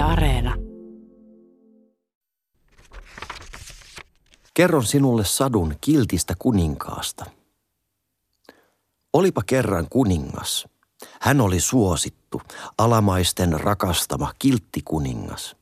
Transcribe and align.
Areena. 0.00 0.56
Kerron 4.54 4.84
sinulle 4.84 5.24
sadun 5.24 5.74
kiltistä 5.80 6.34
kuninkaasta. 6.38 7.24
Olipa 9.12 9.42
kerran 9.46 9.86
kuningas. 9.90 10.68
Hän 11.20 11.40
oli 11.40 11.60
suosittu, 11.60 12.42
alamaisten 12.78 13.60
rakastama 13.60 14.32
kiltti 14.38 14.82
kuningas. 14.84 15.56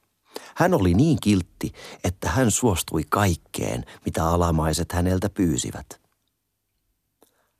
Hän 0.54 0.74
oli 0.74 0.94
niin 0.94 1.18
kiltti, 1.22 1.72
että 2.04 2.30
hän 2.30 2.50
suostui 2.50 3.02
kaikkeen, 3.08 3.84
mitä 4.04 4.24
alamaiset 4.24 4.92
häneltä 4.92 5.30
pyysivät. 5.30 6.00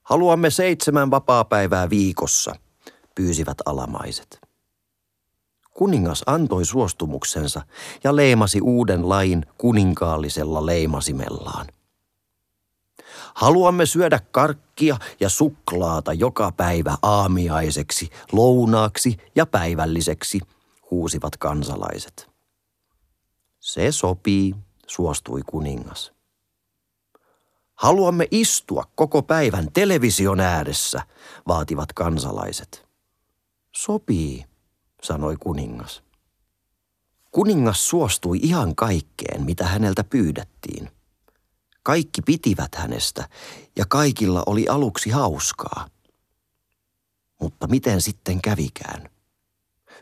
Haluamme 0.03 0.51
seitsemän 0.51 1.11
vapaapäivää 1.11 1.91
viikossa, 1.91 2.55
pyysivät 3.15 3.59
alamaiset. 3.67 4.48
Kuningas 5.79 6.23
antoi 6.27 6.65
suostumuksensa 6.65 7.63
ja 8.05 8.17
leimasi 8.17 8.61
uuden 8.61 9.09
lain 9.09 9.47
kuninkaallisella 9.59 10.67
leimasimellaan. 10.67 11.67
Haluamme 13.35 13.87
syödä 13.87 14.21
karkkia 14.31 14.97
ja 15.21 15.29
suklaata 15.29 16.13
joka 16.13 16.53
päivä 16.53 16.99
aamiaiseksi, 17.03 18.11
lounaaksi 18.33 19.17
ja 19.35 19.47
päivälliseksi, 19.47 20.41
huusivat 20.91 21.37
kansalaiset. 21.37 22.31
Se 23.61 23.93
sopii, 23.93 24.55
suostui 24.87 25.43
kuningas. 25.47 26.13
Haluamme 27.75 28.29
istua 28.31 28.85
koko 28.95 29.23
päivän 29.23 29.73
television 29.73 30.41
ääressä, 30.41 31.03
vaativat 31.49 31.93
kansalaiset. 31.93 32.87
Sopii, 33.77 34.45
sanoi 35.03 35.37
kuningas. 35.37 36.03
Kuningas 37.31 37.89
suostui 37.89 38.39
ihan 38.43 38.75
kaikkeen, 38.75 39.43
mitä 39.43 39.67
häneltä 39.67 40.05
pyydettiin. 40.05 40.91
Kaikki 41.83 42.23
pitivät 42.23 42.75
hänestä 42.75 43.29
ja 43.77 43.85
kaikilla 43.89 44.43
oli 44.47 44.69
aluksi 44.69 45.11
hauskaa. 45.11 45.89
Mutta 47.41 47.67
miten 47.67 48.01
sitten 48.01 48.43
kävikään? 48.43 49.11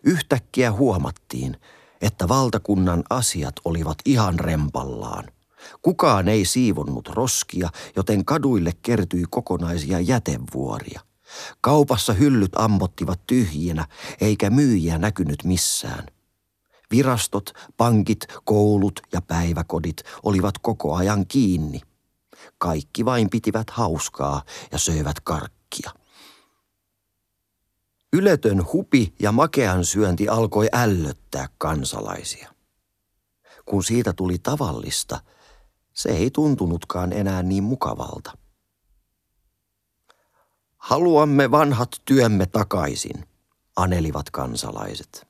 Yhtäkkiä 0.03 0.73
huomattiin, 0.73 1.57
että 2.01 2.29
valtakunnan 2.29 3.05
asiat 3.11 3.55
olivat 3.65 3.99
ihan 4.05 4.39
rempallaan. 4.39 5.25
Kukaan 5.83 6.29
ei 6.29 6.45
siivonnut 6.45 7.09
roskia, 7.09 7.71
joten 7.97 8.25
kaduille 8.25 8.73
kertyi 8.83 9.25
kokonaisia 9.31 10.01
jätevuoria. 10.01 11.01
Kaupassa 11.61 12.13
hyllyt 12.13 12.53
ammottivat 12.57 13.21
tyhjinä, 13.27 13.87
eikä 14.21 14.51
myyjiä 14.51 14.99
näkynyt 14.99 15.45
missään. 15.45 16.07
Virastot, 16.91 17.53
pankit, 17.77 18.27
koulut 18.45 19.01
ja 19.13 19.23
päiväkodit 19.23 20.03
olivat 20.23 20.59
koko 20.59 20.95
ajan 20.95 21.27
kiinni. 21.27 21.81
Kaikki 22.59 23.05
vain 23.05 23.31
pitivät 23.31 23.71
hauskaa 23.71 24.43
ja 24.73 24.79
söivät 24.79 25.21
karkkia. 25.21 25.91
Yletön 28.13 28.67
hupi 28.73 29.15
ja 29.21 29.33
makean 29.33 29.85
syönti 29.85 30.29
alkoi 30.29 30.69
ällöttää 30.73 31.49
kansalaisia. 31.59 32.53
Kun 33.65 33.85
siitä 33.85 34.13
tuli 34.13 34.39
tavallista, 34.39 35.21
se 35.93 36.09
ei 36.09 36.31
tuntunutkaan 36.31 37.13
enää 37.13 37.43
niin 37.43 37.65
mukavalta. 37.65 38.39
Haluamme 40.87 41.51
vanhat 41.51 42.03
työmme 42.05 42.47
takaisin, 42.47 43.25
anelivat 43.77 44.31
kansalaiset. 44.31 45.27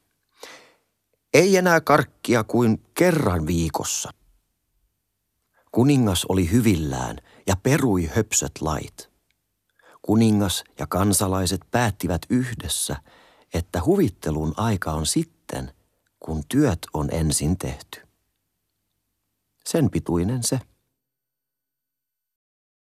Ei 1.34 1.56
enää 1.56 1.80
karkkia 1.80 2.44
kuin 2.44 2.82
kerran 2.94 3.46
viikossa. 3.46 4.10
Kuningas 5.72 6.24
oli 6.28 6.50
hyvillään 6.50 7.16
ja 7.46 7.56
perui 7.62 8.10
höpsöt 8.16 8.52
lait. 8.60 9.10
Kuningas 10.02 10.64
ja 10.78 10.86
kansalaiset 10.86 11.60
päättivät 11.70 12.22
yhdessä, 12.30 12.96
että 13.54 13.84
huvittelun 13.84 14.54
aika 14.56 14.92
on 14.92 15.06
sitten, 15.06 15.72
kun 16.20 16.42
työt 16.48 16.86
on 16.94 17.08
ensin 17.12 17.58
tehty. 17.58 18.00
Sen 19.64 19.90
pituinen 19.90 20.42
se. 20.42 20.60